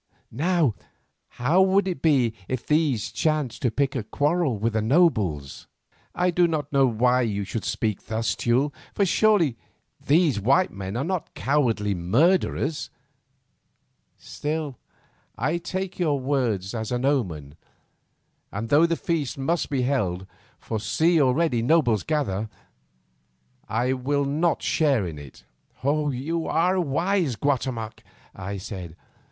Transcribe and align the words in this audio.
Now, 0.31 0.73
how 1.37 1.61
would 1.61 1.87
it 1.87 2.01
be 2.01 2.33
if 2.47 2.65
these 2.65 3.11
chanced 3.11 3.61
to 3.61 3.69
pick 3.69 3.95
a 3.95 4.01
quarrel 4.01 4.57
with 4.57 4.73
the 4.73 4.81
nobles?" 4.81 5.67
"I 6.15 6.31
do 6.31 6.47
not 6.47 6.73
know 6.73 6.87
why 6.87 7.21
you 7.21 7.43
should 7.43 7.63
speak 7.63 8.03
thus, 8.07 8.35
Teule, 8.35 8.73
for 8.95 9.05
surely 9.05 9.57
these 10.03 10.39
white 10.39 10.71
men 10.71 10.97
are 10.97 11.03
not 11.03 11.35
cowardly 11.35 11.93
murderers, 11.93 12.89
still 14.17 14.79
I 15.37 15.59
take 15.59 15.99
your 15.99 16.19
words 16.19 16.73
as 16.73 16.91
an 16.91 17.05
omen, 17.05 17.53
and 18.51 18.69
though 18.69 18.87
the 18.87 18.95
feast 18.97 19.37
must 19.37 19.69
be 19.69 19.83
held, 19.83 20.25
for 20.57 20.79
see 20.79 21.21
already 21.21 21.61
the 21.61 21.67
nobles 21.67 22.01
gather, 22.01 22.49
I 23.69 23.93
will 23.93 24.25
not 24.25 24.63
share 24.63 25.05
in 25.05 25.19
it." 25.19 25.43
"You 25.83 26.47
are 26.47 26.79
wise, 26.81 27.35
Guatemoc," 27.35 28.01
I 28.33 28.57
said. 28.57 28.95